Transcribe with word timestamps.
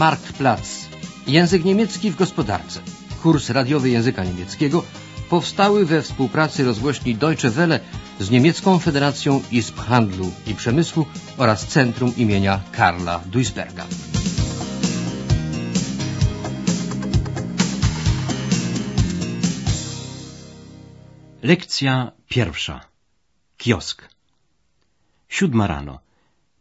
Marktplatz. 0.00 0.88
Język 1.26 1.64
niemiecki 1.64 2.10
w 2.10 2.16
gospodarce. 2.16 2.80
Kurs 3.22 3.50
radiowy 3.50 3.90
języka 3.90 4.24
niemieckiego 4.24 4.84
powstały 5.30 5.86
we 5.86 6.02
współpracy 6.02 6.64
rozgłośni 6.64 7.14
Deutsche 7.14 7.50
Welle 7.50 7.80
z 8.20 8.30
Niemiecką 8.30 8.78
Federacją 8.78 9.42
Izb 9.52 9.78
Handlu 9.78 10.32
i 10.46 10.54
Przemysłu 10.54 11.06
oraz 11.36 11.66
Centrum 11.66 12.16
imienia 12.16 12.60
Karla 12.72 13.20
Duisberga. 13.26 13.86
Lekcja 21.42 22.12
pierwsza. 22.28 22.80
Kiosk. 23.56 24.08
Siódma 25.28 25.66
rano. 25.66 26.00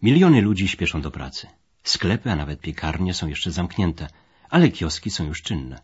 Miliony 0.01 0.41
ludzi 0.41 0.67
śpieszą 0.67 1.01
do 1.01 1.11
pracy. 1.11 1.58
Sklepy, 1.95 2.31
a 2.31 2.35
nawet 2.35 2.61
piekarnie 2.61 3.13
są 3.13 3.27
jeszcze 3.27 3.51
zamknięte, 3.51 4.07
ale 4.49 4.69
kioski 4.69 5.09
są 5.09 5.23
już 5.25 5.41
czynne. 5.41 5.79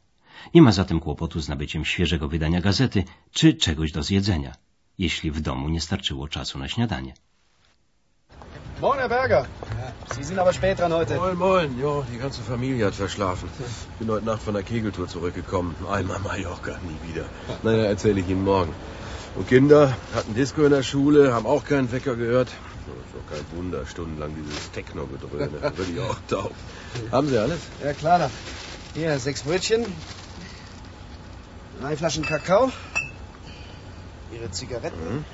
Nie 0.53 0.61
ma 0.61 0.71
zatem 0.71 0.99
kłopotu 0.99 1.41
z 1.41 1.49
nabyciem 1.49 1.85
świeżego 1.85 2.27
wydania 2.27 2.61
gazety 2.61 3.03
czy 3.31 3.53
czegoś 3.53 3.91
do 3.91 4.03
zjedzenia, 4.03 4.55
jeśli 4.97 5.31
w 5.31 5.41
domu 5.41 5.69
nie 5.69 5.81
starczyło 5.81 6.27
czasu 6.27 6.59
na 6.59 6.67
śniadanie. 6.67 7.13
Moin, 8.81 8.99
Herr 8.99 9.09
Berger. 9.09 9.45
Sie 10.15 10.23
sind 10.25 10.39
aber 10.39 10.53
spät 10.53 10.77
dran 10.77 10.91
heute. 10.91 11.15
Moin, 11.17 11.37
moin. 11.37 11.79
Jo, 11.79 12.03
die 12.11 12.19
ganze 12.19 12.41
Familie 12.41 12.85
hat 12.85 12.95
verschlafen. 12.95 13.49
Bin 13.99 14.09
heute 14.09 14.25
Nacht 14.25 14.43
von 14.43 14.53
der 14.53 14.63
Kegeltour 14.63 15.07
zurückgekommen. 15.07 15.75
Einmal 15.97 16.19
Mallorca, 16.19 16.71
nie 16.89 16.99
wieder. 17.09 17.25
Naja, 17.63 17.83
erzähle 17.83 18.19
ich 18.19 18.29
Ihnen 18.29 18.43
morgen. 18.43 18.73
Und 19.35 19.47
Kinder 19.47 19.95
hatten 20.15 20.33
Disco 20.35 20.63
in 20.65 20.71
der 20.71 20.83
Schule, 20.83 21.33
haben 21.33 21.45
auch 21.45 21.63
keinen 21.63 21.91
Wecker 21.91 22.15
gehört. 22.15 22.49
Ist 22.87 23.15
doch 23.15 23.35
kein 23.35 23.57
Wunder, 23.57 23.85
stundenlang 23.85 24.35
dieses 24.35 24.71
Techno-Gedröhne. 24.71 25.71
Bin 25.71 25.95
ich 25.95 26.01
auch 26.01 26.17
taub. 26.27 26.53
Haben 27.11 27.29
Sie 27.29 27.37
alles? 27.37 27.59
Ja, 27.83 27.93
klar. 27.93 28.29
Hier, 28.93 29.17
sechs 29.19 29.41
Brötchen. 29.43 29.85
Drei 31.81 31.97
Flaschen 31.97 32.23
Kakao. 32.23 32.71
Ihre 34.31 34.51
Zigaretten. 34.51 35.25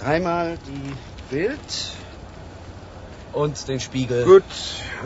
Dreimal 0.00 0.58
die 0.66 0.94
Bild. 1.34 1.58
Und 3.32 3.66
den 3.66 3.80
Spiegel. 3.80 4.24
Gut, 4.24 4.44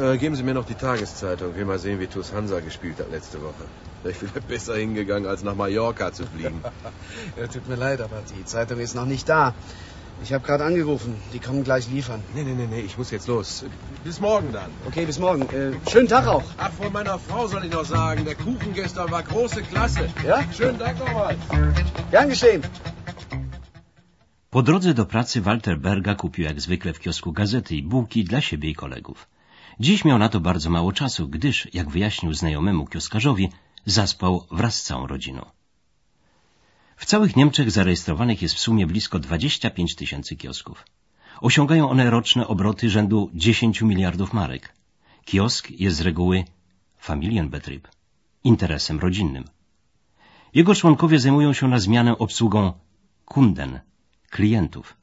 äh, 0.01 0.19
geben 0.19 0.35
Sie 0.35 0.43
mir 0.43 0.55
noch 0.55 0.67
die 0.67 0.75
Tageszeitung. 0.75 1.53
Ich 1.53 1.57
will 1.57 1.65
mal 1.65 1.79
sehen, 1.79 2.01
wie 2.01 2.09
TuS 2.09 2.33
Hansa 2.33 2.59
gespielt 2.61 2.99
hat 2.99 3.11
letzte 3.11 3.41
Woche. 3.41 3.65
Ich 4.05 4.21
wäre 4.21 4.41
besser 4.41 4.77
hingegangen, 4.77 5.29
als 5.29 5.43
nach 5.43 5.55
Mallorca 5.55 6.13
zu 6.13 6.27
fliegen. 6.27 6.63
Ja, 7.37 7.47
tut 7.47 7.69
mir 7.69 7.77
leid, 7.77 8.01
aber 8.01 8.23
die 8.37 8.45
Zeitung 8.45 8.79
ist 8.79 8.95
noch 8.95 9.05
nicht 9.05 9.29
da. 9.29 9.55
Ich 10.23 10.33
habe 10.33 10.45
gerade 10.47 10.65
angerufen. 10.65 11.15
Die 11.33 11.39
kommen 11.39 11.63
gleich 11.65 11.89
liefern. 11.91 12.21
nee, 12.35 12.43
nee, 12.43 12.55
nee, 12.55 12.67
nee, 12.67 12.81
ich 12.81 12.97
muss 12.99 13.11
jetzt 13.11 13.29
los. 13.29 13.65
Bis 14.05 14.21
morgen 14.21 14.53
dann. 14.53 14.71
Okay, 14.89 15.05
bis 15.07 15.19
morgen. 15.19 15.43
Äh, 15.43 15.73
schönen 15.91 16.09
Tag 16.09 16.27
auch. 16.27 16.45
Ach, 16.59 16.73
von 16.73 16.93
meiner 16.93 17.19
Frau 17.19 17.47
soll 17.47 17.65
ich 17.67 17.73
noch 17.73 17.85
sagen, 17.85 18.25
der 18.25 18.35
Kuchen 18.35 18.73
gestern 18.75 19.11
war 19.11 19.23
große 19.23 19.63
Klasse. 19.63 20.09
Ja? 20.25 20.39
Schönen 20.53 20.79
Dank 20.79 20.99
nochmal. 20.99 21.37
Gern 22.11 22.29
geschehen. 22.29 22.63
Po 24.51 24.63
drodze 24.63 24.95
do 24.95 25.05
pracy 25.05 25.45
Walter 25.45 25.77
Berga 25.79 26.15
kupił 26.15 26.45
jak 26.45 26.61
zwykle 26.61 26.93
w 26.93 27.01
kiosku 27.01 27.33
gazety 27.33 27.77
i 27.77 27.83
bułki 27.83 28.25
dla 28.25 28.41
siebie 28.41 28.71
i 28.71 28.75
kolegów. 28.75 29.29
Dziś 29.81 30.05
miał 30.05 30.19
na 30.19 30.29
to 30.29 30.41
bardzo 30.41 30.71
mało 30.71 30.93
czasu, 30.93 31.29
gdyż, 31.29 31.69
jak 31.75 31.91
wyjaśnił 31.91 32.35
znajomemu 32.35 32.87
kioskarzowi, 32.87 33.51
zaspał 33.87 34.47
wraz 34.51 34.75
z 34.75 34.83
całą 34.83 35.07
rodziną. 35.07 35.56
W 36.97 37.07
całych 37.07 37.37
Niemczech 37.37 37.71
zarejestrowanych 37.71 38.43
jest 38.43 38.55
w 38.55 38.61
sumie 38.61 38.87
blisko 38.87 39.19
25 39.19 39.95
tysięcy 39.95 40.37
kiosków. 40.37 40.85
Osiągają 41.41 41.91
one 41.91 42.11
roczne 42.11 42.47
obroty 42.47 42.91
rzędu 42.91 43.31
10 43.35 43.83
miliardów 43.83 44.33
marek. 44.33 44.75
Kiosk 45.25 45.71
jest 45.71 45.97
z 45.97 46.01
reguły 46.01 46.45
Familienbetrieb, 46.99 47.89
interesem 48.45 48.99
rodzinnym. 48.99 49.45
Jego 50.55 50.75
członkowie 50.75 51.19
zajmują 51.19 51.53
się 51.53 51.69
na 51.69 51.79
zmianę 51.79 52.19
obsługą 52.19 52.73
Kunden, 53.25 53.81
klientów. 54.31 54.97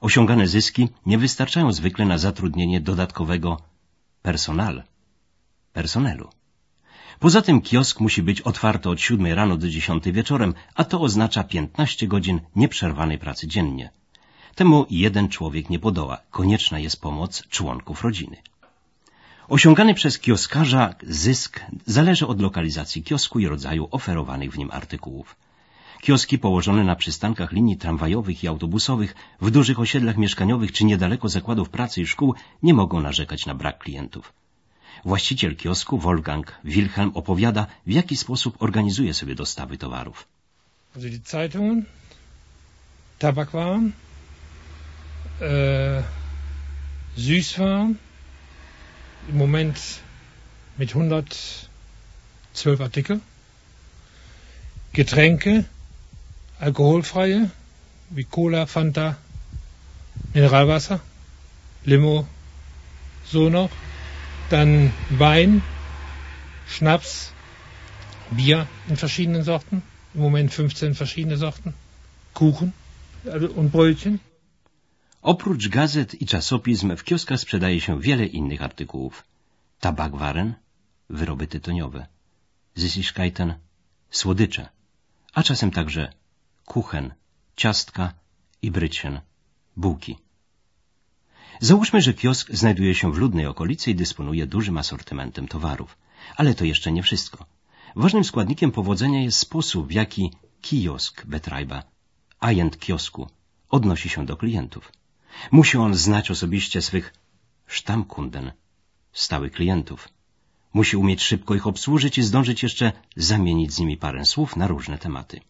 Osiągane 0.00 0.46
zyski 0.48 0.88
nie 1.06 1.18
wystarczają 1.18 1.72
zwykle 1.72 2.04
na 2.04 2.18
zatrudnienie 2.18 2.80
dodatkowego 2.80 3.60
personal, 4.22 4.82
personelu. 5.72 6.28
Poza 7.20 7.42
tym 7.42 7.60
kiosk 7.60 8.00
musi 8.00 8.22
być 8.22 8.40
otwarty 8.40 8.88
od 8.88 9.00
7 9.00 9.26
rano 9.26 9.56
do 9.56 9.68
10 9.68 10.04
wieczorem, 10.04 10.54
a 10.74 10.84
to 10.84 11.00
oznacza 11.00 11.44
15 11.44 12.06
godzin 12.06 12.40
nieprzerwanej 12.56 13.18
pracy 13.18 13.46
dziennie. 13.46 13.90
Temu 14.54 14.86
jeden 14.90 15.28
człowiek 15.28 15.70
nie 15.70 15.78
podoła. 15.78 16.18
Konieczna 16.30 16.78
jest 16.78 17.00
pomoc 17.00 17.42
członków 17.48 18.04
rodziny. 18.04 18.36
Osiągany 19.48 19.94
przez 19.94 20.18
kioskarza 20.18 20.94
zysk 21.02 21.60
zależy 21.86 22.26
od 22.26 22.40
lokalizacji 22.40 23.02
kiosku 23.02 23.38
i 23.38 23.46
rodzaju 23.46 23.88
oferowanych 23.90 24.52
w 24.52 24.58
nim 24.58 24.70
artykułów. 24.70 25.36
Kioski 26.02 26.38
położone 26.38 26.84
na 26.84 26.96
przystankach 26.96 27.52
linii 27.52 27.76
tramwajowych 27.76 28.44
i 28.44 28.48
autobusowych, 28.48 29.14
w 29.40 29.50
dużych 29.50 29.80
osiedlach 29.80 30.16
mieszkaniowych 30.16 30.72
czy 30.72 30.84
niedaleko 30.84 31.28
zakładów 31.28 31.70
pracy 31.70 32.02
i 32.02 32.06
szkół 32.06 32.34
nie 32.62 32.74
mogą 32.74 33.00
narzekać 33.00 33.46
na 33.46 33.54
brak 33.54 33.78
klientów. 33.78 34.32
Właściciel 35.04 35.56
kiosku, 35.56 35.98
Wolfgang 35.98 36.52
Wilhelm, 36.64 37.10
opowiada, 37.14 37.66
w 37.86 37.90
jaki 37.90 38.16
sposób 38.16 38.62
organizuje 38.62 39.14
sobie 39.14 39.34
dostawy 39.34 39.78
towarów. 39.78 40.26
Also 40.96 41.08
die 41.08 41.20
Zeitungen, 41.20 41.84
Tabakwaren, 43.18 43.92
äh, 45.40 46.02
Süßwaren, 47.16 47.94
im 49.28 49.36
Moment 49.36 50.00
mit 50.78 50.90
112 50.94 51.68
Artikel, 52.80 53.20
Getränke, 54.92 55.64
alkoholfreie, 56.60 57.50
wie 58.10 58.24
Cola, 58.24 58.66
Fanta, 58.66 59.16
Mineralwasser, 60.34 61.00
Limo, 61.84 62.26
so 63.24 63.50
noch, 63.50 63.70
dann 64.50 64.92
Wein, 65.10 65.62
Schnaps, 66.66 67.32
Bier 68.30 68.66
in 68.88 68.96
verschiedenen 68.96 69.42
Sorten, 69.42 69.82
im 70.14 70.20
Moment 70.20 70.52
15 70.52 70.94
verschiedene 70.94 71.36
Sorten, 71.36 71.74
Kuchen 72.34 72.72
und 73.56 73.70
Brötchen. 73.72 74.20
Oprócz 75.22 75.68
gazet 75.68 76.14
i 76.22 76.26
czasopism 76.26 76.96
w 76.96 77.04
kioskach 77.04 77.40
sprzedaje 77.40 77.80
się 77.80 78.00
wiele 78.00 78.26
innych 78.26 78.62
artykułów. 78.62 79.24
Tabakwaren, 79.80 80.54
wyroby 81.10 81.46
tytoniowe, 81.46 82.06
Süßigkeiten, 82.76 83.54
słodycze, 84.10 84.68
a 85.34 85.42
czasem 85.42 85.70
także 85.70 86.12
kuchen, 86.64 87.14
ciastka 87.56 88.14
i 88.62 88.70
brycien, 88.70 89.20
bułki. 89.76 90.27
Załóżmy, 91.60 92.00
że 92.00 92.14
kiosk 92.14 92.50
znajduje 92.52 92.94
się 92.94 93.12
w 93.12 93.18
ludnej 93.18 93.46
okolicy 93.46 93.90
i 93.90 93.94
dysponuje 93.94 94.46
dużym 94.46 94.78
asortymentem 94.78 95.48
towarów. 95.48 95.98
Ale 96.36 96.54
to 96.54 96.64
jeszcze 96.64 96.92
nie 96.92 97.02
wszystko. 97.02 97.46
Ważnym 97.96 98.24
składnikiem 98.24 98.70
powodzenia 98.72 99.22
jest 99.22 99.38
sposób, 99.38 99.88
w 99.88 99.92
jaki 99.92 100.32
kiosk 100.60 101.26
Betreiba, 101.26 101.82
agent 102.40 102.78
kiosku, 102.78 103.28
odnosi 103.70 104.08
się 104.08 104.26
do 104.26 104.36
klientów. 104.36 104.92
Musi 105.50 105.78
on 105.78 105.94
znać 105.94 106.30
osobiście 106.30 106.82
swych 106.82 107.14
Stammkunden, 107.66 108.52
stałych 109.12 109.52
klientów. 109.52 110.08
Musi 110.74 110.96
umieć 110.96 111.22
szybko 111.22 111.54
ich 111.54 111.66
obsłużyć 111.66 112.18
i 112.18 112.22
zdążyć 112.22 112.62
jeszcze 112.62 112.92
zamienić 113.16 113.72
z 113.72 113.78
nimi 113.78 113.96
parę 113.96 114.24
słów 114.24 114.56
na 114.56 114.66
różne 114.66 114.98
tematy. 114.98 115.40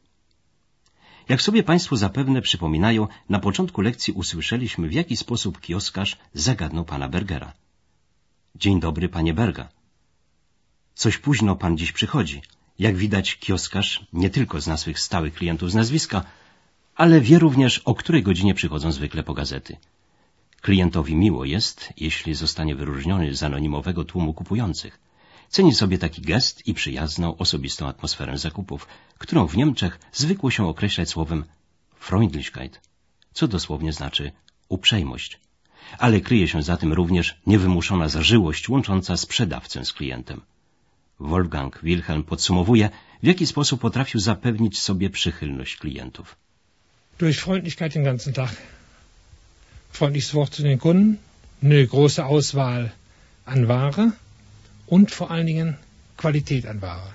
Jak 1.29 1.43
sobie 1.43 1.63
Państwo 1.63 1.97
zapewne 1.97 2.43
przypominają, 2.43 3.09
na 3.29 3.39
początku 3.39 3.81
lekcji 3.81 4.13
usłyszeliśmy, 4.13 4.89
w 4.89 4.93
jaki 4.93 5.17
sposób 5.17 5.61
kioskarz 5.61 6.17
zagadnął 6.35 6.85
pana 6.85 7.09
Bergera. 7.09 7.53
Dzień 8.55 8.81
dobry, 8.81 9.09
panie 9.09 9.35
Berga. 9.35 9.69
Coś 10.95 11.19
późno 11.19 11.57
pan 11.57 11.79
dziś 11.79 11.93
przychodzi. 11.93 12.43
Jak 12.79 12.97
widać, 12.97 13.39
kioskarz 13.39 14.07
nie 14.13 14.31
tylko 14.31 14.61
zna 14.61 14.77
swych 14.77 15.01
stałych 15.01 15.35
klientów 15.35 15.71
z 15.71 15.75
nazwiska, 15.75 16.25
ale 16.95 17.21
wie 17.21 17.39
również, 17.39 17.79
o 17.79 17.95
której 17.95 18.23
godzinie 18.23 18.55
przychodzą 18.55 18.93
zwykle 18.93 19.23
po 19.23 19.35
gazety. 19.35 19.77
Klientowi 20.61 21.17
miło 21.17 21.45
jest, 21.45 21.93
jeśli 21.97 22.35
zostanie 22.35 22.75
wyróżniony 22.75 23.35
z 23.35 23.43
anonimowego 23.43 24.05
tłumu 24.05 24.35
kupujących. 24.35 25.08
Ceni 25.49 25.75
sobie 25.75 25.99
taki 25.99 26.23
gest 26.23 26.67
i 26.67 26.75
przyjazną, 26.75 27.37
osobistą 27.37 27.89
atmosferę 27.89 28.39
zakupów, 28.39 28.87
którą 29.19 29.47
w 29.47 29.57
Niemczech 29.57 29.99
zwykło 30.13 30.51
się 30.51 30.69
określać 30.69 31.09
słowem 31.09 31.45
Freundlichkeit, 32.01 32.81
co 33.33 33.49
dosłownie 33.49 33.93
znaczy 33.93 34.33
uprzejmość. 34.69 35.41
Ale 35.99 36.21
kryje 36.21 36.49
się 36.49 36.63
za 36.63 36.77
tym 36.77 36.93
również 36.93 37.41
niewymuszona 37.47 38.09
zażyłość 38.09 38.69
łącząca 38.69 39.17
sprzedawcę 39.17 39.85
z 39.85 39.93
klientem. 39.93 40.41
Wolfgang 41.21 41.81
Wilhelm 41.83 42.23
podsumowuje, 42.23 42.91
w 43.23 43.27
jaki 43.27 43.47
sposób 43.47 43.81
potrafił 43.81 44.21
zapewnić 44.21 44.79
sobie 44.79 45.11
przychylność 45.11 45.77
klientów. 45.77 46.37
Durch 47.19 47.41
Freundlichkeit 47.41 47.95
den 47.95 48.05
ganzen 48.05 48.33
Tag. 48.33 48.57
Freundliches 49.93 50.33
Wort 50.33 50.55
zu 50.55 50.63
den 50.63 50.79
Kunden, 50.79 51.17
eine 51.63 51.87
große 51.87 52.25
Auswahl 52.25 52.91
an 53.45 53.67
Ware 53.67 54.11
und 54.97 55.11
vor 55.11 55.31
allen 55.31 55.47
Dingen 55.47 55.77
Qualität 56.17 56.67
an 56.67 56.83
Ware. 56.83 57.15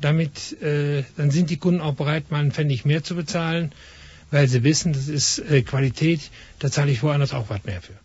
Damit 0.00 0.60
äh, 0.62 1.04
dann 1.16 1.30
sind 1.30 1.50
die 1.50 1.58
Kunden 1.58 1.80
auch 1.80 1.94
bereit, 1.94 2.30
mal 2.30 2.40
einen 2.40 2.52
Pfennig 2.52 2.84
mehr 2.84 3.02
zu 3.04 3.14
bezahlen, 3.14 3.72
weil 4.30 4.48
sie 4.48 4.62
wissen, 4.64 4.92
das 4.92 5.08
ist 5.08 5.38
äh, 5.38 5.62
Qualität, 5.62 6.30
da 6.58 6.70
zahle 6.70 6.90
ich 6.90 7.02
woanders 7.02 7.32
auch 7.32 7.48
was 7.50 7.64
mehr 7.64 7.82
für. 7.82 7.98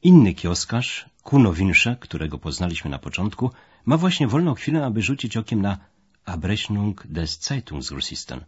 Inny 0.00 0.34
kioskarz, 0.34 1.06
Kuno 1.22 1.52
Winsche, 1.56 1.96
którego 2.00 2.38
poznaliśmy 2.38 2.90
na 2.90 2.98
początku, 2.98 3.50
ma 3.84 3.96
właśnie 3.96 4.28
wolną 4.28 4.54
chwilę, 4.54 4.84
aby 4.84 5.02
rzucić 5.02 5.36
okiem 5.36 5.62
na 5.62 5.78
Abrechnung 6.24 7.06
des 7.06 7.38
Zeitungsgrossisten, 7.38 8.44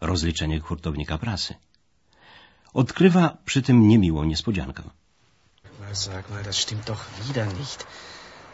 rozliczenie 0.00 0.60
hurtownika 0.60 1.18
prasy. 1.18 1.54
Odkrywa 2.74 3.36
przy 3.44 3.62
tym 3.62 3.88
niemiłą 3.88 4.24
niespodziankę. 4.24 4.82
Sag 5.92 6.30
mal, 6.30 6.42
das 6.42 6.56
stimmt 6.56 6.86
doch 6.86 7.02
wieder 7.28 7.46
nicht. 7.58 7.86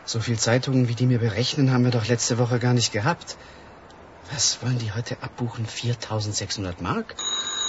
So 0.04 0.20
viel 0.20 0.38
Zeitungen, 0.38 0.88
wie 0.88 0.94
die 0.94 1.06
mir 1.06 1.18
berechnen, 1.18 1.72
haben 1.72 1.84
wir 1.84 1.90
doch 1.90 2.06
letzte 2.06 2.38
Woche 2.38 2.58
gar 2.58 2.74
nicht 2.74 2.92
gehabt. 2.92 3.36
Was 4.32 4.62
wollen 4.62 4.78
die 4.78 4.92
heute 4.92 5.16
abbuchen? 5.22 5.66
4600 5.66 6.80
Mark? 6.80 7.14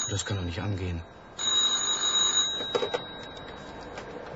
Das 0.10 0.26
kann 0.26 0.38
doch 0.38 0.44
nicht 0.44 0.62
angehen. 0.62 1.02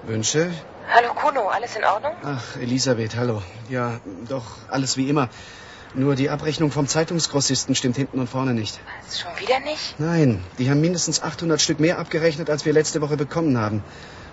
Wünsche? 0.06 0.52
Hallo 0.94 1.14
Kuno, 1.16 1.48
alles 1.48 1.76
in 1.76 1.84
Ordnung? 1.84 2.14
Ach, 2.24 2.58
Elisabeth, 2.58 3.16
hallo. 3.16 3.42
Ja, 3.70 4.00
doch, 4.28 4.46
alles 4.70 4.98
wie 4.98 5.10
immer. 5.10 5.30
Nur 5.96 6.16
die 6.16 6.30
Abrechnung 6.30 6.72
vom 6.72 6.88
Zeitungsgrossisten 6.88 7.74
stimmt 7.74 7.96
hinten 7.96 8.20
und 8.20 8.30
vorne 8.30 8.54
nicht. 8.54 8.80
Was, 9.06 9.20
schon 9.20 9.32
wieder 9.40 9.60
nicht? 9.62 10.00
Nein, 10.00 10.44
die 10.60 10.70
haben 10.70 10.82
mindestens 10.82 11.24
800 11.24 11.62
Stück 11.62 11.80
mehr 11.80 11.98
abgerechnet, 11.98 12.50
als 12.50 12.66
wir 12.66 12.74
letzte 12.74 13.02
Woche 13.02 13.18
bekommen 13.18 13.58
haben. 13.58 13.84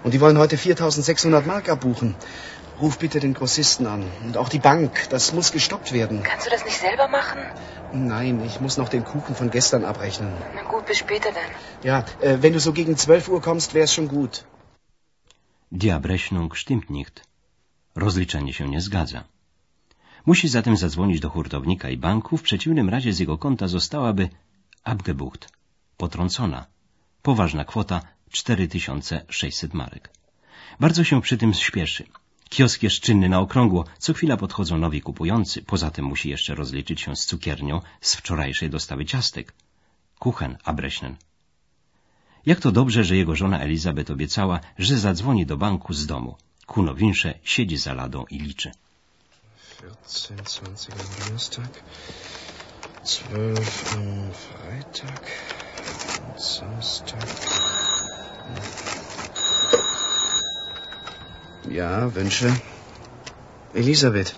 Und 0.02 0.12
die 0.12 0.20
wollen 0.20 0.38
heute 0.38 0.58
4600 0.58 1.46
Mark 1.46 1.68
abbuchen. 1.68 2.16
Ruf 2.80 2.98
bitte 2.98 3.20
den 3.20 3.34
Grossisten 3.34 3.86
an. 3.86 4.04
Und 4.24 4.36
auch 4.36 4.48
die 4.48 4.58
Bank. 4.58 5.08
Das 5.10 5.32
muss 5.32 5.52
gestoppt 5.52 5.92
werden. 5.92 6.22
Kannst 6.22 6.46
du 6.46 6.50
das 6.50 6.64
nicht 6.64 6.78
selber 6.78 7.08
machen? 7.08 7.40
Nein, 7.92 8.42
ich 8.44 8.60
muss 8.60 8.76
noch 8.76 8.88
den 8.88 9.04
Kuchen 9.04 9.34
von 9.34 9.50
gestern 9.50 9.84
abrechnen. 9.84 10.32
Na 10.54 10.62
gut, 10.62 10.86
bis 10.86 10.98
später 10.98 11.30
dann. 11.32 11.50
Ja, 11.82 12.04
äh, 12.20 12.42
wenn 12.42 12.52
du 12.52 12.60
so 12.60 12.72
gegen 12.72 12.96
12 12.96 13.28
Uhr 13.28 13.40
kommst, 13.42 13.74
wär's 13.74 13.94
schon 13.94 14.08
gut. 14.08 14.44
Die 15.70 15.92
Abrechnung 15.92 16.54
stimmt 16.54 16.90
nicht. 16.90 17.22
Rozliczenie 17.94 18.52
się 18.52 18.68
nie 18.68 18.80
zgadza. 18.80 19.24
Musi 20.26 20.48
zatem 20.48 20.76
zadzwonić 20.76 21.20
do 21.20 21.30
hurtownika 21.30 21.90
i 21.90 21.96
banku, 21.96 22.36
w 22.36 22.42
przeciwnym 22.42 22.88
razie 22.88 23.12
z 23.12 23.18
jego 23.18 23.38
konta 23.38 23.68
zostałaby 23.68 24.28
abgebucht, 24.84 25.48
potrącona. 25.96 26.66
Poważna 27.22 27.64
kwota 27.64 28.00
4600 28.30 29.74
marek. 29.74 30.10
Bardzo 30.80 31.04
się 31.04 31.20
przy 31.20 31.38
tym 31.38 31.54
śpieszy. 31.54 32.04
Kiosk 32.52 32.82
jest 32.82 33.00
czynny 33.00 33.28
na 33.28 33.40
okrągło, 33.40 33.84
co 33.98 34.14
chwila 34.14 34.36
podchodzą 34.36 34.78
nowi 34.78 35.00
kupujący, 35.00 35.62
poza 35.62 35.90
tym 35.90 36.04
musi 36.04 36.28
jeszcze 36.30 36.54
rozliczyć 36.54 37.00
się 37.00 37.16
z 37.16 37.26
cukiernią 37.26 37.80
z 38.00 38.14
wczorajszej 38.14 38.70
dostawy 38.70 39.04
ciastek. 39.04 39.52
Kuchen 40.18 40.58
abrechnen. 40.64 41.16
Jak 42.46 42.60
to 42.60 42.72
dobrze, 42.72 43.04
że 43.04 43.16
jego 43.16 43.36
żona 43.36 43.60
Elizabeth 43.60 44.10
obiecała, 44.10 44.60
że 44.78 44.98
zadzwoni 44.98 45.46
do 45.46 45.56
banku 45.56 45.92
z 45.94 46.06
domu. 46.06 46.36
Kuno 46.66 46.94
Winsze 46.94 47.34
siedzi 47.44 47.76
za 47.76 47.94
ladą 47.94 48.24
i 48.30 48.38
liczy. 48.38 48.72
14, 50.06 50.34
20 50.64 50.92
am 50.92 50.98
Donnerstag, 51.18 51.82
12 53.04 53.24
am 53.94 54.32
Freitag, 54.42 55.22
am 56.22 56.40
Samstag. 56.40 57.51
Ja, 61.72 62.14
Wünsche. 62.14 62.54
Elisabeth. 63.72 64.34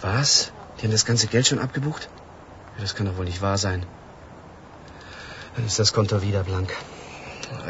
Was? 0.00 0.50
Die 0.76 0.86
haben 0.86 0.90
das 0.90 1.04
ganze 1.04 1.28
Geld 1.28 1.46
schon 1.46 1.60
abgebucht? 1.60 2.08
Ja, 2.76 2.82
das 2.82 2.96
kann 2.96 3.06
doch 3.06 3.16
wohl 3.16 3.26
nicht 3.26 3.42
wahr 3.42 3.58
sein. 3.58 3.86
Dann 5.54 5.64
ist 5.64 5.78
das 5.78 5.92
Konto 5.92 6.20
wieder 6.20 6.42
blank. 6.42 6.74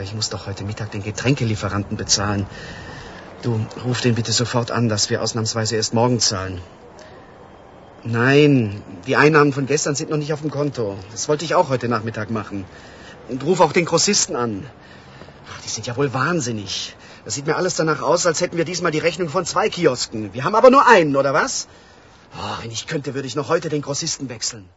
Ich 0.03 0.15
muss 0.15 0.31
doch 0.31 0.47
heute 0.47 0.65
Mittag 0.65 0.91
den 0.93 1.03
Getränkelieferanten 1.03 1.99
bezahlen. 1.99 2.47
Du, 3.43 3.61
ruf 3.85 4.00
den 4.00 4.15
bitte 4.15 4.32
sofort 4.32 4.71
an, 4.71 4.88
dass 4.88 5.11
wir 5.11 5.21
ausnahmsweise 5.21 5.76
erst 5.76 5.93
morgen 5.93 6.19
zahlen. 6.19 6.62
Nein, 8.05 8.82
die 9.06 9.17
Einnahmen 9.17 9.53
von 9.53 9.67
gestern 9.67 9.97
sind 9.97 10.09
noch 10.09 10.17
nicht 10.17 10.32
auf 10.32 10.41
dem 10.41 10.50
Konto. 10.50 10.97
Das 11.12 11.29
wollte 11.29 11.44
ich 11.44 11.55
auch 11.55 11.69
heute 11.69 11.88
Nachmittag 11.88 12.31
machen. 12.31 12.65
Und 13.29 13.44
ruf 13.44 13.61
auch 13.61 13.73
den 13.73 13.85
Grossisten 13.85 14.35
an. 14.35 14.65
Ach, 15.53 15.61
die 15.61 15.69
sind 15.69 15.87
ja 15.87 15.94
wohl 15.99 16.15
wahnsinnig. 16.15 16.97
Das 17.25 17.35
sieht 17.35 17.47
mir 17.47 17.56
alles 17.56 17.76
danach 17.76 18.03
aus, 18.03 18.26
als 18.26 18.41
hätten 18.43 18.59
wir 18.59 18.67
diesmal 18.71 18.93
die 18.93 19.05
Rechnung 19.09 19.29
von 19.31 19.44
zwei 19.47 19.69
Kiosken. 19.71 20.35
Wir 20.35 20.44
haben 20.44 20.55
aber 20.55 20.71
nur 20.71 20.87
einen, 20.87 21.17
oder 21.17 21.32
was? 21.32 21.69
Oh, 22.37 22.56
wenn 22.62 22.71
ich 22.71 22.87
könnte, 22.87 23.15
würde 23.15 23.29
ich 23.29 23.37
noch 23.37 23.49
heute 23.49 23.69
den 23.69 23.82
Grossisten 23.82 24.29
wechseln. 24.29 24.69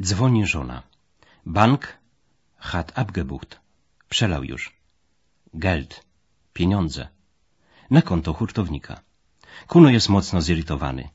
Dzwoni 0.00 0.46
żona. 0.46 0.82
Bank 1.44 1.82
hat 2.58 2.98
abgebucht. 2.98 3.60
Przelał 4.08 4.42
już. 4.44 4.72
Geld. 5.54 5.92
Pieniądze. 6.52 7.08
Na 7.90 8.02
konto 8.02 8.32
hurtownika. 8.32 9.00
Kuno 9.68 9.90
jest 9.90 10.08
mocno 10.08 10.42
zirytowany. 10.42 11.08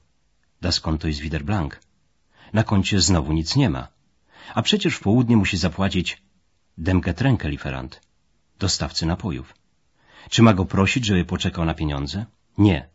Das 0.62 0.80
konto 0.80 1.08
jest 1.08 1.20
wieder 1.20 1.44
blank. 1.44 1.80
Na 2.54 2.64
koncie 2.64 3.02
znowu 3.02 3.34
nic 3.34 3.56
nie 3.56 3.70
ma. 3.70 3.88
A 4.56 4.62
przecież 4.62 4.96
w 4.96 5.00
południe 5.00 5.38
musi 5.38 5.58
zapłacić 5.58 6.22
dem 6.78 7.02
Getränkelieferant, 7.02 8.02
dostawcy 8.60 9.06
napojów. 9.06 9.59
Czy 10.30 10.42
ma 10.42 10.54
go 10.54 10.66
prosić, 10.66 11.06
żeby 11.06 11.26
poczekał 11.26 11.66
na 11.66 11.74
pieniądze? 11.74 12.26
Nie. 12.58 12.88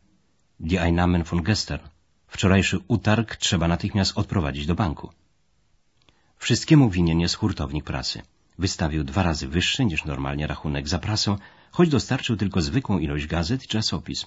Die 0.60 0.82
Einnahmen 0.82 1.22
von 1.24 1.42
gestern. 1.42 1.88
Wczorajszy 2.26 2.78
utarg 2.88 3.36
trzeba 3.36 3.68
natychmiast 3.68 4.18
odprowadzić 4.18 4.66
do 4.66 4.74
banku. 4.74 5.12
Wszystkiemu 6.36 6.90
winien 6.90 7.20
jest 7.20 7.34
hurtownik 7.34 7.84
prasy. 7.84 8.22
Wystawił 8.58 9.04
dwa 9.04 9.22
razy 9.22 9.48
wyższy 9.48 9.84
niż 9.84 10.04
normalnie 10.04 10.46
rachunek 10.46 10.88
za 10.88 10.98
prasę, 10.98 11.36
choć 11.70 11.88
dostarczył 11.88 12.36
tylko 12.36 12.62
zwykłą 12.62 12.98
ilość 12.98 13.26
gazet 13.26 13.64
i 13.64 13.68
czasopism. 13.68 14.26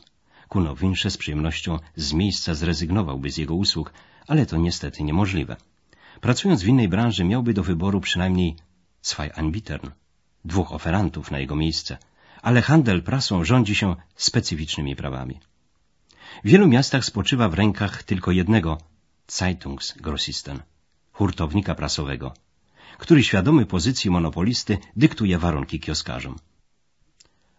Kuno 0.50 0.76
Winsze 0.76 1.12
z 1.12 1.18
przyjemnością 1.18 1.80
z 1.96 2.14
miejsca 2.14 2.54
zrezygnowałby 2.54 3.32
z 3.32 3.38
jego 3.38 3.56
usług, 3.56 3.94
ale 4.28 4.46
to 4.46 4.58
niestety 4.58 5.04
niemożliwe. 5.04 5.56
Pracując 6.22 6.64
w 6.64 6.68
innej 6.68 6.88
branży 6.88 7.24
miałby 7.24 7.54
do 7.54 7.64
wyboru 7.64 8.02
przynajmniej 8.02 8.56
zwei 9.02 9.34
Anbietern, 9.34 9.90
dwóch 10.46 10.72
oferantów 10.72 11.32
na 11.32 11.40
jego 11.40 11.56
miejsce, 11.56 11.98
ale 12.42 12.62
handel 12.62 13.04
prasą 13.04 13.44
rządzi 13.44 13.76
się 13.76 13.96
specyficznymi 14.16 14.96
prawami. 14.96 15.40
W 16.44 16.50
wielu 16.50 16.68
miastach 16.68 17.06
spoczywa 17.06 17.50
w 17.50 17.54
rękach 17.54 18.04
tylko 18.04 18.32
jednego 18.32 18.78
Zeitungsgrossisten, 19.28 20.60
hurtownika 21.12 21.76
prasowego, 21.76 22.34
który 22.98 23.24
świadomy 23.24 23.66
pozycji 23.66 24.10
monopolisty 24.10 24.78
dyktuje 24.96 25.38
warunki 25.38 25.80
kioskarzom. 25.80 26.36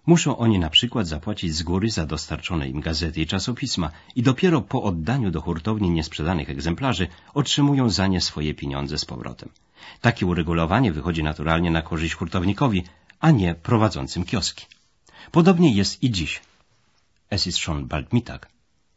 Muszą 0.06 0.36
oni 0.38 0.58
na 0.58 0.70
przykład 0.70 1.06
zapłacić 1.08 1.54
z 1.54 1.62
góry 1.62 1.90
za 1.90 2.06
dostarczone 2.06 2.68
im 2.68 2.80
gazety 2.80 3.20
i 3.20 3.26
czasopisma 3.26 3.90
i 4.16 4.22
dopiero 4.22 4.60
po 4.60 4.82
oddaniu 4.82 5.30
do 5.30 5.40
hurtowni 5.40 5.90
niesprzedanych 5.90 6.50
egzemplarzy 6.50 7.08
otrzymują 7.34 7.90
za 7.90 8.06
nie 8.06 8.20
swoje 8.20 8.54
pieniądze 8.54 8.98
z 8.98 9.04
powrotem. 9.04 9.48
Takie 10.00 10.26
uregulowanie 10.26 10.92
wychodzi 10.92 11.22
naturalnie 11.22 11.70
na 11.70 11.82
korzyść 11.82 12.14
hurtownikowi, 12.14 12.84
a 13.20 13.30
nie 13.30 13.54
prowadzącym 13.54 14.24
kioski. 14.24 14.66
Podobnie 15.30 15.72
jest 15.72 16.02
i 16.02 16.10
dziś. 16.10 16.40
Es 17.30 17.46
ist 17.46 17.58
schon 17.58 17.86
bald 17.86 18.12
Mittag. 18.12 18.48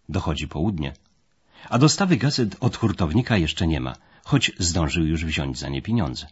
Dochodzi 0.10 0.48
południe. 0.48 0.94
A 1.70 1.78
dostawy 1.78 2.18
gazet 2.18 2.58
od 2.60 2.78
hurtownika 2.78 3.38
jeszcze 3.38 3.68
nie 3.68 3.80
ma, 3.80 3.96
choć 4.24 4.52
zdążył 4.60 5.06
już 5.06 5.26
wziąć 5.26 5.60
za 5.60 5.70
nie 5.70 5.82
pieniądze. 5.82 6.28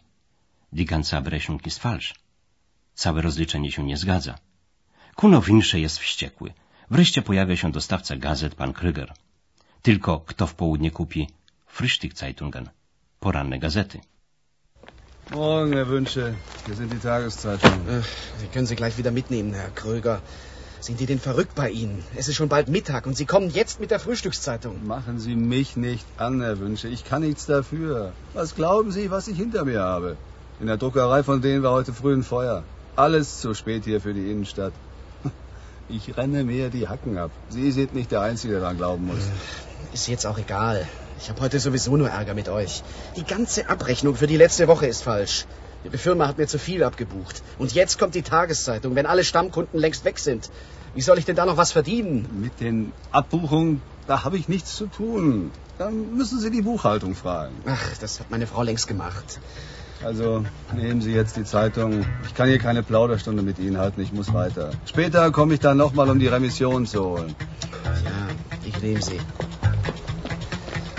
Die 0.72 0.84
ganze 0.84 1.16
Abrechnung 1.16 1.66
ist 1.66 1.78
falsch. 1.78 2.14
Całe 2.94 3.22
rozliczenie 3.22 3.72
się 3.72 3.84
nie 3.84 3.96
zgadza. 3.96 4.38
Kuno 5.14 5.42
Winsze 5.42 5.80
jest 5.80 5.98
wściekły. 5.98 6.52
Wreszcie 6.90 7.22
pojawia 7.22 7.56
się 7.56 7.72
dostawca 7.72 8.16
gazet, 8.16 8.54
pan 8.54 8.72
Krüger. 8.72 9.12
Tylko 9.82 10.20
kto 10.20 10.46
w 10.46 10.54
południe 10.54 10.90
kupi 10.90 11.28
Frühstück-Zeitungen, 11.76 12.66
poranne 13.20 13.58
gazety. 13.58 14.00
Morgen, 15.32 15.72
Herr 15.74 15.88
Wünsche. 15.88 16.34
Hier 16.66 16.74
sind 16.74 16.92
die 16.92 16.98
Tageszeitungen. 16.98 17.88
Äh, 17.88 18.02
Sie 18.40 18.48
können 18.52 18.66
sie 18.66 18.74
gleich 18.74 18.98
wieder 18.98 19.12
mitnehmen, 19.12 19.54
Herr 19.54 19.70
Kröger. 19.70 20.20
Sind 20.80 20.98
die 20.98 21.06
denn 21.06 21.20
verrückt 21.20 21.54
bei 21.54 21.70
Ihnen? 21.70 22.02
Es 22.16 22.26
ist 22.26 22.34
schon 22.34 22.48
bald 22.48 22.68
Mittag 22.68 23.06
und 23.06 23.16
Sie 23.16 23.26
kommen 23.26 23.48
jetzt 23.48 23.78
mit 23.78 23.92
der 23.92 24.00
Frühstückszeitung. 24.00 24.84
Machen 24.84 25.20
Sie 25.20 25.36
mich 25.36 25.76
nicht 25.76 26.04
an, 26.16 26.40
Herr 26.40 26.58
Wünsche. 26.58 26.88
Ich 26.88 27.04
kann 27.04 27.22
nichts 27.22 27.46
dafür. 27.46 28.12
Was 28.34 28.56
glauben 28.56 28.90
Sie, 28.90 29.12
was 29.12 29.28
ich 29.28 29.36
hinter 29.36 29.64
mir 29.64 29.82
habe? 29.82 30.16
In 30.58 30.66
der 30.66 30.78
Druckerei 30.78 31.22
von 31.22 31.40
denen 31.40 31.62
war 31.62 31.72
heute 31.72 31.92
früh 31.92 32.12
ein 32.12 32.24
Feuer. 32.24 32.64
Alles 32.96 33.40
zu 33.40 33.54
spät 33.54 33.84
hier 33.84 34.00
für 34.00 34.14
die 34.14 34.30
Innenstadt. 34.32 34.72
Ich 35.88 36.16
renne 36.16 36.44
mir 36.44 36.70
die 36.70 36.88
Hacken 36.88 37.18
ab. 37.18 37.30
Sie 37.50 37.70
sind 37.70 37.94
nicht 37.94 38.10
der 38.10 38.20
Einzige, 38.20 38.54
der 38.54 38.62
daran 38.62 38.76
glauben 38.78 39.06
muss. 39.06 39.24
Ist 39.92 40.08
jetzt 40.08 40.24
auch 40.26 40.38
egal. 40.38 40.88
Ich 41.20 41.28
habe 41.28 41.40
heute 41.42 41.60
sowieso 41.60 41.96
nur 41.96 42.08
Ärger 42.08 42.34
mit 42.34 42.48
euch. 42.48 42.82
Die 43.16 43.24
ganze 43.24 43.68
Abrechnung 43.68 44.16
für 44.16 44.26
die 44.26 44.38
letzte 44.38 44.68
Woche 44.68 44.86
ist 44.86 45.02
falsch. 45.02 45.44
Die 45.84 45.98
Firma 45.98 46.26
hat 46.26 46.38
mir 46.38 46.46
zu 46.46 46.58
viel 46.58 46.82
abgebucht. 46.82 47.42
Und 47.58 47.72
jetzt 47.72 47.98
kommt 47.98 48.14
die 48.14 48.22
Tageszeitung, 48.22 48.94
wenn 48.94 49.04
alle 49.06 49.22
Stammkunden 49.22 49.78
längst 49.78 50.04
weg 50.04 50.18
sind. 50.18 50.50
Wie 50.94 51.02
soll 51.02 51.18
ich 51.18 51.26
denn 51.26 51.36
da 51.36 51.44
noch 51.44 51.58
was 51.58 51.72
verdienen? 51.72 52.26
Mit 52.40 52.60
den 52.60 52.92
Abbuchungen, 53.12 53.82
da 54.06 54.24
habe 54.24 54.38
ich 54.38 54.48
nichts 54.48 54.76
zu 54.76 54.86
tun. 54.86 55.50
Dann 55.78 56.16
müssen 56.16 56.40
Sie 56.40 56.50
die 56.50 56.62
Buchhaltung 56.62 57.14
fragen. 57.14 57.54
Ach, 57.66 57.96
das 58.00 58.18
hat 58.20 58.30
meine 58.30 58.46
Frau 58.46 58.62
längst 58.62 58.88
gemacht. 58.88 59.40
Also 60.02 60.44
nehmen 60.74 61.02
Sie 61.02 61.12
jetzt 61.12 61.36
die 61.36 61.44
Zeitung. 61.44 62.06
Ich 62.26 62.34
kann 62.34 62.48
hier 62.48 62.58
keine 62.58 62.82
Plauderstunde 62.82 63.42
mit 63.42 63.58
Ihnen 63.58 63.76
halten, 63.76 64.00
ich 64.00 64.12
muss 64.12 64.32
weiter. 64.32 64.70
Später 64.86 65.30
komme 65.30 65.54
ich 65.54 65.60
dann 65.60 65.76
nochmal, 65.76 66.08
um 66.08 66.18
die 66.18 66.28
Remission 66.28 66.86
zu 66.86 67.04
holen. 67.04 67.34
Ja, 67.84 68.10
ich 68.64 68.80
nehme 68.80 69.02
sie. 69.02 69.20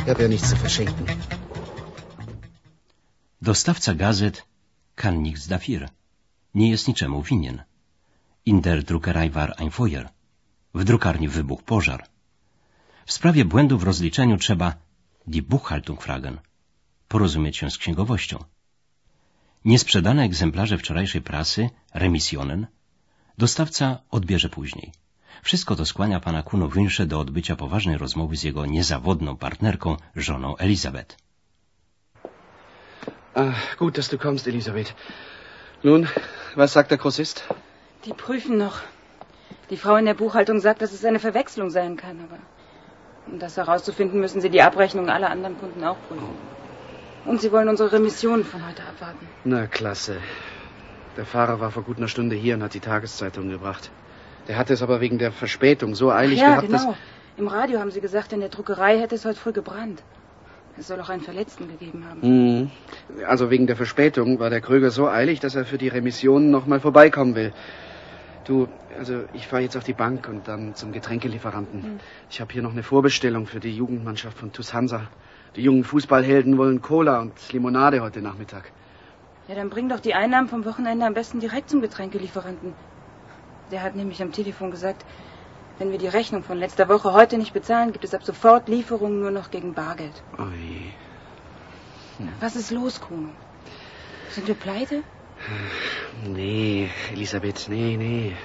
Ich 0.01 0.09
habe 0.09 0.23
ja 0.23 0.29
nichts 0.29 0.49
zu 0.49 0.55
verschenken. 0.55 1.05
Dostawca 3.49 3.93
gazet 3.93 4.45
kann 4.95 5.21
nichts 5.21 5.47
dafür. 5.47 5.89
Nie 6.53 6.69
jest 6.69 6.87
niczemu 6.87 7.23
winien. 7.23 7.63
In 8.45 8.61
der 8.61 8.83
Druckerei 8.83 9.29
war 9.29 9.53
ein 9.57 9.71
Feuer. 9.71 10.09
W 10.73 10.83
drukarni 10.83 11.27
wybuchł 11.27 11.63
pożar. 11.63 12.07
W 13.05 13.11
sprawie 13.11 13.45
błędu 13.45 13.77
w 13.77 13.83
rozliczeniu 13.83 14.37
trzeba 14.37 14.73
die 15.27 15.41
Buchhaltung 15.41 16.01
fragen. 16.01 16.39
Porozumieć 17.07 17.57
się 17.57 17.71
z 17.71 17.77
księgowością. 17.77 18.43
Niesprzedane 19.65 20.23
egzemplarze 20.23 20.77
wczorajszej 20.77 21.21
prasy, 21.21 21.69
remisjonen, 21.93 22.67
dostawca 23.37 24.01
odbierze 24.09 24.49
później. 24.49 24.91
Wszystko 25.41 25.75
to 25.75 25.85
skłania 25.85 26.19
pana 26.19 26.43
Kuno 26.43 26.67
Wynsze 26.67 27.05
do 27.05 27.19
odbycia 27.19 27.55
poważnej 27.55 27.97
rozmowy 27.97 28.35
z 28.37 28.43
jego 28.43 28.65
niezawodną 28.65 29.37
partnerką, 29.37 29.97
żoną 30.15 30.57
Elizabeth. 30.57 31.17
Ah, 33.35 33.53
gut, 33.79 33.95
dass 33.95 34.09
du 34.09 34.17
kommst, 34.17 34.47
Elisabeth. 34.47 34.93
Nun, 35.83 36.07
was 36.55 36.71
sagt 36.71 36.89
der 36.89 36.97
Grossist? 36.97 37.43
Die 38.05 38.13
prüfen 38.13 38.57
noch. 38.57 38.77
Die 39.69 39.77
Frau 39.77 39.95
in 39.97 40.05
der 40.05 40.15
Buchhaltung 40.15 40.59
sagt, 40.59 40.81
dass 40.81 40.91
es 40.91 41.05
eine 41.05 41.19
Verwechslung 41.19 41.69
sein 41.69 41.95
kann, 41.97 42.19
aber 42.19 42.39
um 43.27 43.39
das 43.39 43.57
herauszufinden, 43.57 44.19
müssen 44.19 44.41
sie 44.41 44.49
die 44.49 44.61
Abrechnung 44.61 45.09
aller 45.09 45.29
anderen 45.29 45.57
Kunden 45.57 45.83
auch 45.83 45.97
prüfen. 46.07 46.35
Und 47.25 47.41
sie 47.41 47.51
wollen 47.51 47.69
unsere 47.69 47.91
Remissionen 47.91 48.43
von 48.43 48.67
heute 48.67 48.83
abwarten. 48.83 49.27
Na, 49.43 49.67
klasse. 49.67 50.17
Der 51.17 51.25
Fahrer 51.25 51.59
war 51.59 51.71
vor 51.71 51.83
gut 51.83 51.97
einer 51.97 52.07
Stunde 52.07 52.35
hier 52.35 52.55
und 52.55 52.63
hat 52.63 52.73
die 52.73 52.79
Tageszeitung 52.79 53.49
gebracht. 53.49 53.91
Der 54.47 54.57
hatte 54.57 54.73
es 54.73 54.81
aber 54.81 55.01
wegen 55.01 55.17
der 55.17 55.31
Verspätung 55.31 55.95
so 55.95 56.11
eilig 56.11 56.39
ja, 56.39 56.61
gehabt, 56.61 56.67
genau. 56.67 56.95
Im 57.37 57.47
Radio 57.47 57.79
haben 57.79 57.91
sie 57.91 58.01
gesagt, 58.01 58.33
in 58.33 58.39
der 58.39 58.49
Druckerei 58.49 58.99
hätte 58.99 59.15
es 59.15 59.25
heute 59.25 59.39
früh 59.39 59.51
gebrannt. 59.51 60.03
Es 60.77 60.87
soll 60.87 60.99
auch 60.99 61.09
einen 61.09 61.21
Verletzten 61.21 61.67
gegeben 61.67 62.05
haben. 62.09 62.21
Mhm. 62.21 62.71
Also 63.27 63.49
wegen 63.49 63.67
der 63.67 63.75
Verspätung 63.75 64.39
war 64.39 64.49
der 64.49 64.61
Kröger 64.61 64.89
so 64.91 65.07
eilig, 65.07 65.39
dass 65.39 65.55
er 65.55 65.65
für 65.65 65.77
die 65.77 65.87
Remissionen 65.87 66.49
noch 66.49 66.65
mal 66.65 66.79
vorbeikommen 66.79 67.35
will. 67.35 67.53
Du, 68.45 68.67
also 68.97 69.23
ich 69.33 69.47
fahre 69.47 69.61
jetzt 69.61 69.77
auf 69.77 69.83
die 69.83 69.93
Bank 69.93 70.27
und 70.27 70.47
dann 70.47 70.75
zum 70.75 70.91
Getränkelieferanten. 70.91 71.99
Ich 72.29 72.41
habe 72.41 72.51
hier 72.51 72.61
noch 72.61 72.71
eine 72.71 72.83
Vorbestellung 72.83 73.45
für 73.45 73.59
die 73.59 73.75
Jugendmannschaft 73.75 74.37
von 74.37 74.51
TuS 74.51 74.73
Hansa. 74.73 75.03
Die 75.55 75.61
jungen 75.61 75.83
Fußballhelden 75.83 76.57
wollen 76.57 76.81
Cola 76.81 77.19
und 77.19 77.33
Limonade 77.51 78.01
heute 78.01 78.21
Nachmittag. 78.21 78.71
Ja, 79.47 79.55
dann 79.55 79.69
bring 79.69 79.89
doch 79.89 79.99
die 79.99 80.13
Einnahmen 80.13 80.47
vom 80.47 80.65
Wochenende 80.65 81.05
am 81.05 81.13
besten 81.13 81.39
direkt 81.39 81.69
zum 81.69 81.81
Getränkelieferanten. 81.81 82.73
Der 83.71 83.81
hat 83.83 83.95
nämlich 83.95 84.21
am 84.21 84.33
Telefon 84.33 84.69
gesagt, 84.69 85.05
wenn 85.79 85.91
wir 85.91 85.97
die 85.97 86.07
Rechnung 86.07 86.43
von 86.43 86.57
letzter 86.57 86.89
Woche 86.89 87.13
heute 87.13 87.37
nicht 87.37 87.53
bezahlen, 87.53 87.93
gibt 87.93 88.03
es 88.03 88.13
ab 88.13 88.23
sofort 88.23 88.67
Lieferungen 88.67 89.21
nur 89.21 89.31
noch 89.31 89.49
gegen 89.49 89.73
Bargeld. 89.73 90.21
Ui. 90.37 90.91
Was 92.39 92.55
ist 92.55 92.71
los, 92.71 92.99
Kuno? 93.01 93.29
Sind 94.29 94.47
wir 94.47 94.55
pleite? 94.55 95.03
Nee, 96.25 96.89
Elisabeth, 97.13 97.67
nee, 97.69 97.97
nee. 97.97 98.35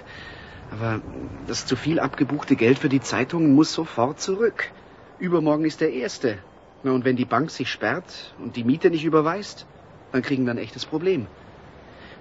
Aber 0.70 1.00
das 1.46 1.66
zu 1.66 1.76
viel 1.76 2.00
abgebuchte 2.00 2.56
Geld 2.56 2.78
für 2.78 2.88
die 2.88 3.00
Zeitung 3.00 3.54
muss 3.54 3.72
sofort 3.72 4.20
zurück. 4.20 4.70
Übermorgen 5.18 5.64
ist 5.64 5.80
der 5.80 5.92
erste. 5.92 6.38
Na, 6.82 6.92
und 6.92 7.04
wenn 7.04 7.16
die 7.16 7.24
Bank 7.24 7.50
sich 7.50 7.70
sperrt 7.70 8.34
und 8.38 8.56
die 8.56 8.64
Miete 8.64 8.90
nicht 8.90 9.04
überweist, 9.04 9.66
dann 10.12 10.22
kriegen 10.22 10.44
wir 10.44 10.52
ein 10.52 10.58
echtes 10.58 10.86
Problem. 10.86 11.26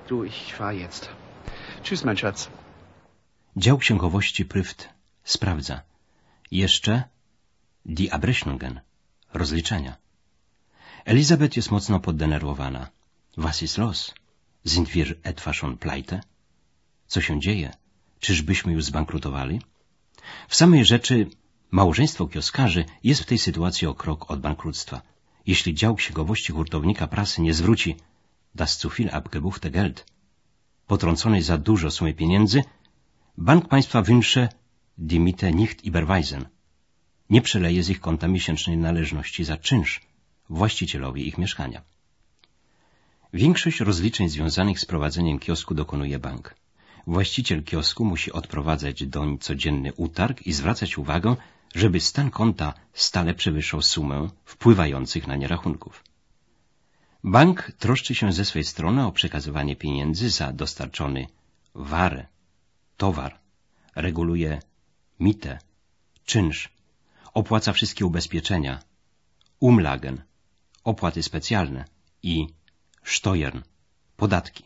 Du, 0.07 0.23
ich 0.23 0.53
fahr 0.53 0.71
jetzt. 0.71 1.09
Tschüss, 1.83 2.03
mein 2.03 2.17
Schatz. 2.17 2.49
Dział 3.57 3.77
księgowości 3.77 4.45
Pryft 4.45 4.89
sprawdza. 5.23 5.81
Jeszcze 6.51 7.03
die 7.85 8.13
Abrechnungen, 8.13 8.81
rozliczenia. 9.33 9.95
Elizabeth 11.05 11.57
jest 11.57 11.71
mocno 11.71 11.99
poddenerwowana. 11.99 12.89
Was 13.37 13.63
ist 13.63 13.77
los? 13.77 14.13
Sind 14.65 14.89
wir 14.89 15.17
etwa 15.23 15.53
schon 15.53 15.77
pleite? 15.77 16.21
Co 17.07 17.21
się 17.21 17.39
dzieje? 17.39 17.73
Czyżbyśmy 18.19 18.73
już 18.73 18.85
zbankrutowali? 18.85 19.61
W 20.47 20.55
samej 20.55 20.85
rzeczy 20.85 21.29
małżeństwo 21.71 22.27
kioskarzy 22.27 22.85
jest 23.03 23.21
w 23.21 23.25
tej 23.25 23.37
sytuacji 23.37 23.87
o 23.87 23.93
krok 23.93 24.31
od 24.31 24.39
bankructwa. 24.39 25.01
Jeśli 25.47 25.73
dział 25.73 25.95
księgowości 25.95 26.53
hurtownika 26.53 27.07
prasy 27.07 27.41
nie 27.41 27.53
zwróci 27.53 27.95
das 28.55 28.79
zu 28.79 28.89
viel 28.89 29.09
abgebuchte 29.11 29.71
Geld, 29.71 30.05
potrąconej 30.87 31.41
za 31.41 31.57
dużo 31.57 31.91
sumy 31.91 32.13
pieniędzy, 32.13 32.63
Bank 33.37 33.67
Państwa 33.67 34.01
Wünsche 34.01 34.49
die 34.97 35.19
Miete 35.19 35.51
nicht 35.51 35.85
überweisen. 35.85 36.45
Nie 37.29 37.41
przeleje 37.41 37.83
z 37.83 37.89
ich 37.89 37.99
konta 37.99 38.27
miesięcznej 38.27 38.77
należności 38.77 39.43
za 39.43 39.57
czynsz 39.57 40.01
właścicielowi 40.49 41.27
ich 41.27 41.37
mieszkania. 41.37 41.81
Większość 43.33 43.79
rozliczeń 43.79 44.29
związanych 44.29 44.79
z 44.79 44.85
prowadzeniem 44.85 45.39
kiosku 45.39 45.73
dokonuje 45.73 46.19
bank. 46.19 46.55
Właściciel 47.07 47.63
kiosku 47.63 48.05
musi 48.05 48.31
odprowadzać 48.31 49.05
doń 49.05 49.37
codzienny 49.37 49.93
utarg 49.93 50.41
i 50.41 50.53
zwracać 50.53 50.97
uwagę, 50.97 51.35
żeby 51.75 51.99
stan 51.99 52.29
konta 52.29 52.73
stale 52.93 53.33
przewyższał 53.33 53.81
sumę 53.81 54.29
wpływających 54.45 55.27
na 55.27 55.35
nie 55.35 55.47
rachunków. 55.47 56.03
Bank 57.23 57.71
troszczy 57.79 58.15
się 58.15 58.33
ze 58.33 58.45
swej 58.45 58.63
strony 58.63 59.05
o 59.05 59.11
przekazywanie 59.11 59.75
pieniędzy 59.75 60.29
za 60.29 60.53
dostarczony 60.53 61.27
warę, 61.75 62.25
towar, 62.97 63.39
reguluje 63.95 64.59
mitę, 65.19 65.59
czynsz, 66.25 66.69
opłaca 67.33 67.73
wszystkie 67.73 68.05
ubezpieczenia, 68.05 68.79
umlagen, 69.59 70.21
opłaty 70.83 71.23
specjalne 71.23 71.85
i 72.23 72.47
Steuern, 73.03 73.61
podatki. 74.17 74.63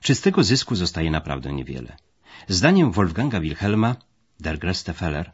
Czystego 0.00 0.44
zysku 0.44 0.74
zostaje 0.74 1.10
naprawdę 1.10 1.52
niewiele. 1.52 1.96
Zdaniem 2.48 2.92
Wolfganga 2.92 3.40
Wilhelma, 3.40 3.96
der 4.40 4.58
größte 4.58 4.92
Feller, 4.94 5.30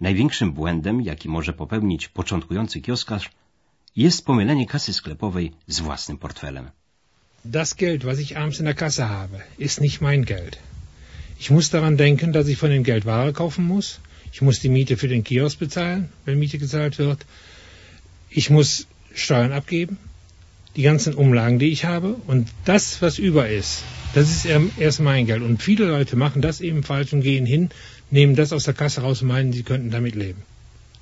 największym 0.00 0.52
błędem, 0.52 1.00
jaki 1.00 1.28
może 1.28 1.52
popełnić 1.52 2.08
początkujący 2.08 2.80
kioskarz, 2.80 3.30
jest 3.96 4.24
pomylenie 4.24 4.66
kasy 4.66 4.92
sklepowej 4.92 5.52
z 5.66 5.80
własnym 5.80 6.18
portfelem. 6.18 6.70
Das 7.44 7.74
Geld, 7.74 8.04
was 8.04 8.20
ich 8.20 8.36
abends 8.36 8.58
in 8.58 8.64
der 8.64 8.76
Kasse 8.76 9.06
habe, 9.06 9.38
ist 9.58 9.80
nicht 9.80 10.00
mein 10.00 10.24
Geld. 10.24 10.58
Ich 11.42 11.50
muss 11.50 11.70
daran 11.70 11.96
denken, 11.96 12.34
dass 12.34 12.48
ich 12.48 12.58
von 12.58 12.68
dem 12.68 12.84
Geld 12.84 13.06
Ware 13.06 13.32
kaufen 13.32 13.64
muss. 13.64 14.00
Ich 14.30 14.42
muss 14.42 14.60
die 14.60 14.68
Miete 14.68 14.98
für 14.98 15.08
den 15.08 15.24
Kiosk 15.24 15.58
bezahlen, 15.58 16.10
wenn 16.26 16.38
Miete 16.38 16.58
gezahlt 16.58 16.98
wird. 16.98 17.24
Ich 18.28 18.50
muss 18.50 18.86
Steuern 19.14 19.50
abgeben, 19.50 19.96
die 20.76 20.82
ganzen 20.82 21.14
Umlagen, 21.14 21.58
die 21.58 21.70
ich 21.72 21.86
habe. 21.86 22.14
Und 22.26 22.50
das, 22.66 23.00
was 23.00 23.18
über 23.18 23.48
ist, 23.48 23.82
das 24.12 24.28
ist 24.30 24.44
erm- 24.44 24.70
erst 24.78 25.00
mein 25.00 25.24
Geld. 25.24 25.42
Und 25.42 25.62
viele 25.62 25.86
Leute 25.86 26.14
machen 26.14 26.42
das 26.42 26.60
eben 26.60 26.82
falsch 26.82 27.14
und 27.14 27.22
gehen 27.22 27.46
hin, 27.46 27.70
nehmen 28.10 28.36
das 28.36 28.52
aus 28.52 28.64
der 28.64 28.74
Kasse 28.74 29.00
raus 29.00 29.22
und 29.22 29.28
meinen, 29.28 29.54
sie 29.54 29.62
könnten 29.62 29.90
damit 29.90 30.14
leben. 30.14 30.42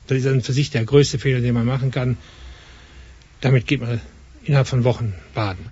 Das 0.07 0.18
ist 0.18 0.26
dann 0.26 0.40
für 0.40 0.52
sich 0.52 0.71
der 0.71 0.85
größte 0.85 1.18
Fehler, 1.18 1.40
den 1.40 1.54
man 1.54 1.66
machen 1.66 1.90
kann. 1.90 2.16
Damit 3.40 3.66
geht 3.66 3.80
man 3.80 4.00
innerhalb 4.45 4.68
von 4.68 4.85
Wochen 4.85 5.14
baden. 5.35 5.66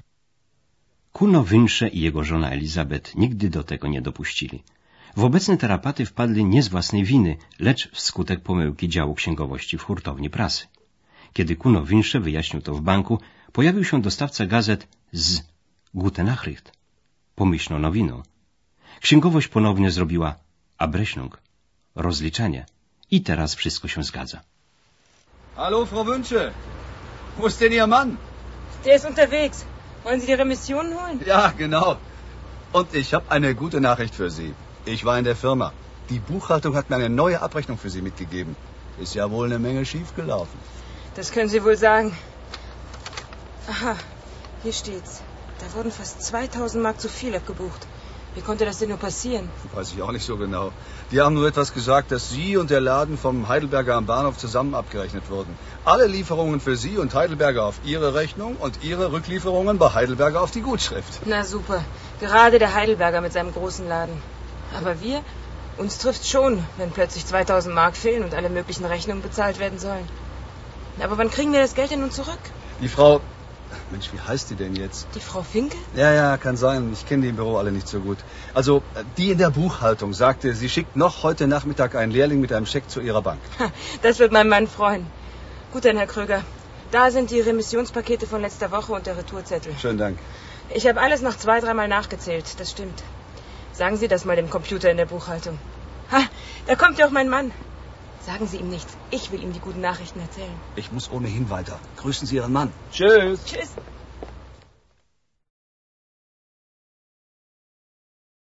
Kuno 1.17 1.45
Wünsche 1.45 1.89
i 1.89 2.01
jego 2.01 2.25
żona 2.25 2.51
Elizabeth 2.51 3.15
nigdy 3.15 3.51
do 3.51 3.65
tego 3.65 3.89
nie 3.89 4.03
dopuścili. 4.03 4.63
W 5.17 5.25
obecne 5.25 5.57
tarapaty 5.57 6.07
wpadli 6.07 6.45
nie 6.45 6.63
z 6.63 6.69
własnej 6.69 7.05
winy, 7.05 7.37
lecz 7.59 7.91
wskutek 7.91 8.41
pomyłki 8.41 8.89
działu 8.89 9.15
księgowości 9.15 9.79
w 9.79 9.83
hurtowni 9.83 10.31
prasy. 10.31 10.67
Kiedy 11.33 11.57
Kuno 11.57 11.83
Wünsche 11.83 12.21
wyjaśnił 12.21 12.63
to 12.63 12.75
w 12.75 12.81
banku, 12.81 13.21
pojawił 13.53 13.85
się 13.85 14.03
dostawca 14.03 14.47
gazet 14.47 14.89
z 15.13 15.43
Gute 15.95 16.25
Nachricht, 16.25 16.73
pomyślną 17.35 17.79
nowiną. 17.79 18.23
Księgowość 19.01 19.49
ponownie 19.49 19.91
zrobiła 19.91 20.35
Abrechnung, 20.79 21.41
rozliczenie 21.95 22.67
i 23.11 23.23
teraz 23.23 23.55
wszystko 23.55 23.89
się 23.89 24.03
zgadza. 24.03 24.41
Hallo, 25.55 25.87
Frau 25.87 26.05
Wünsche. 26.05 26.51
Wo 27.39 27.47
ist 27.47 27.61
denn 27.61 27.73
Ihr 27.73 27.89
Mann? 27.89 28.17
Der 28.85 28.97
ist 28.97 29.07
unterwegs. 29.07 29.75
Wollen 30.07 30.21
Sie 30.21 30.27
die 30.27 30.35
Remissionen 30.35 30.95
holen? 30.95 31.21
Ja, 31.27 31.53
genau. 31.59 31.97
Und 32.73 32.95
ich 32.95 33.13
habe 33.13 33.29
eine 33.29 33.57
gute 33.57 33.81
Nachricht 33.81 34.15
für 34.15 34.31
Sie. 34.31 34.55
Ich 34.85 35.05
war 35.05 35.19
in 35.19 35.25
der 35.25 35.35
Firma. 35.35 35.73
Die 36.11 36.21
Buchhaltung 36.21 36.77
hat 36.77 36.91
mir 36.91 36.97
eine 36.97 37.09
neue 37.09 37.43
Abrechnung 37.43 37.77
für 37.77 37.91
Sie 37.91 38.03
mitgegeben. 38.03 38.55
Ist 39.01 39.17
ja 39.17 39.29
wohl 39.33 39.47
eine 39.47 39.59
Menge 39.59 39.85
schiefgelaufen. 39.85 40.61
Das 41.17 41.33
können 41.33 41.49
Sie 41.49 41.65
wohl 41.65 41.77
sagen. 41.77 42.17
Aha, 43.69 43.97
hier 44.63 44.73
steht's. 44.73 45.23
Da 45.59 45.75
wurden 45.75 45.91
fast 45.91 46.23
2000 46.23 46.85
Mark 46.85 47.01
zu 47.01 47.09
viel 47.09 47.35
abgebucht. 47.35 47.89
Wie 48.37 48.43
konnte 48.43 48.66
das 48.66 48.78
denn 48.78 48.90
nur 48.90 48.99
passieren? 48.99 49.49
Weiß 49.73 49.93
ich 49.93 50.02
auch 50.02 50.12
nicht 50.12 50.26
so 50.26 50.37
genau. 50.37 50.71
Die 51.11 51.23
haben 51.23 51.35
nur 51.35 51.49
etwas 51.49 51.73
gesagt, 51.73 52.12
dass 52.12 52.28
Sie 52.28 52.59
und 52.59 52.69
der 52.69 52.83
Laden 52.83 53.16
vom 53.16 53.49
Heidelberger 53.49 53.95
am 53.95 54.05
Bahnhof 54.05 54.37
zusammen 54.37 54.75
abgerechnet 54.75 55.31
wurden. 55.31 55.57
Alle 55.87 56.07
Lieferungen 56.07 56.61
für 56.61 56.76
Sie 56.76 56.99
und 56.99 57.14
Heidelberger 57.14 57.64
auf 57.64 57.81
Ihre 57.83 58.12
Rechnung 58.12 58.57
und 58.57 58.85
Ihre 58.85 59.11
Rücklieferungen 59.11 59.78
bei 59.78 59.95
Heidelberger 59.95 60.43
auf 60.43 60.50
die 60.50 60.61
Gutschrift. 60.61 61.21
Na 61.25 61.45
super. 61.45 61.83
Gerade 62.21 62.59
der 62.59 62.75
Heidelberger 62.75 63.23
mit 63.23 63.33
seinem 63.33 63.55
großen 63.55 63.88
Laden. 63.88 64.21
Aber 64.78 65.00
wir? 65.00 65.23
Uns 65.78 65.97
trifft 65.97 66.26
schon, 66.26 66.62
wenn 66.76 66.90
plötzlich 66.90 67.25
2000 67.25 67.75
Mark 67.75 67.97
fehlen 67.97 68.23
und 68.23 68.35
alle 68.35 68.50
möglichen 68.50 68.85
Rechnungen 68.85 69.23
bezahlt 69.23 69.59
werden 69.59 69.78
sollen. 69.78 70.07
Aber 71.02 71.16
wann 71.16 71.31
kriegen 71.31 71.55
wir 71.55 71.61
das 71.61 71.75
Geld 71.75 71.90
denn 71.90 72.00
nun 72.00 72.11
zurück? 72.11 72.38
Die 72.83 72.88
Frau... 72.88 73.23
Mensch, 73.91 74.13
wie 74.13 74.21
heißt 74.21 74.51
die 74.51 74.57
denn 74.57 74.75
jetzt? 74.75 75.07
Die 75.15 75.21
Frau 75.21 75.43
Finke? 75.43 75.77
Ja, 75.95 76.13
ja, 76.13 76.37
kann 76.37 76.57
sein. 76.57 76.93
Ich 76.93 77.07
kenne 77.07 77.23
die 77.23 77.29
im 77.29 77.37
Büro 77.37 77.57
alle 77.57 77.73
nicht 77.73 77.89
so 77.89 78.01
gut. 78.01 78.19
Also, 78.55 78.83
die 79.17 79.31
in 79.31 79.39
der 79.39 79.51
Buchhaltung 79.51 80.13
sagte, 80.13 80.55
sie 80.55 80.69
schickt 80.69 80.97
noch 80.97 81.23
heute 81.23 81.47
Nachmittag 81.47 81.95
einen 81.95 82.13
Lehrling 82.13 82.41
mit 82.41 82.53
einem 82.53 82.67
Scheck 82.67 82.91
zu 82.91 83.01
ihrer 83.01 83.23
Bank. 83.23 83.41
Das 84.03 84.19
wird 84.19 84.33
mein 84.33 84.49
Mann 84.49 84.67
freuen. 84.67 85.07
Gut 85.73 85.85
dann, 85.85 85.97
Herr 85.97 86.07
Kröger. 86.07 86.43
Da 86.91 87.11
sind 87.11 87.31
die 87.31 87.41
Remissionspakete 87.41 88.27
von 88.27 88.41
letzter 88.41 88.71
Woche 88.71 88.93
und 88.93 89.07
der 89.07 89.17
Retourzettel. 89.17 89.75
Schönen 89.81 89.99
Dank. 89.99 90.19
Ich 90.75 90.87
habe 90.87 91.01
alles 91.01 91.23
noch 91.23 91.37
zwei, 91.37 91.61
dreimal 91.61 91.89
nachgezählt. 91.89 92.45
Das 92.59 92.71
stimmt. 92.71 93.03
Sagen 93.73 93.97
Sie 93.97 94.09
das 94.09 94.25
mal 94.25 94.37
dem 94.37 94.51
Computer 94.51 94.91
in 94.91 94.97
der 94.97 95.07
Buchhaltung. 95.07 95.59
Ha, 96.13 96.23
da 96.67 96.77
kommt 96.77 96.99
ja 96.99 97.07
auch 97.07 97.11
mein 97.11 97.29
Mann. 97.29 97.51
Sagen 98.26 98.49
Sie 98.49 98.56
ihm 98.56 98.68
nichts. 98.68 98.92
Ich 99.12 99.30
will 99.30 99.40
ihm 99.40 99.52
die 99.52 99.61
guten 99.61 99.80
Nachrichten 99.80 100.18
erzählen. 100.18 100.61
Ich 100.75 100.90
muss 100.90 101.09
ohnehin 101.12 101.49
weiter. 101.49 101.80
Grüßen 101.95 102.26
Sie 102.26 102.35
Ihren 102.35 102.52
Mann. 102.52 102.73
Tschüss. 102.90 103.45
Tschüss. 103.45 103.71